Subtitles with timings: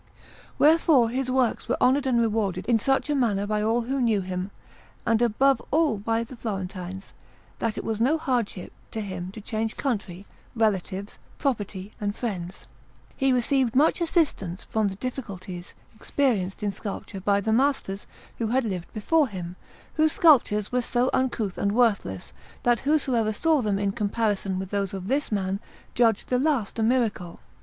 [0.57, 4.21] Wherefore his works were honoured and rewarded in such a manner by all who knew
[4.21, 4.49] him,
[5.05, 7.13] and above all by the Florentines,
[7.59, 10.25] that it was no hardship to him to change country,
[10.55, 12.65] relatives, property and friends.
[13.15, 18.07] He received much assistance from the difficulties experienced in sculpture by the masters
[18.39, 19.55] who had lived before him,
[19.97, 22.33] whose sculptures were so uncouth and worthless
[22.63, 25.59] that whosoever saw them in comparison with those of this man
[25.93, 27.39] judged the last a miracle.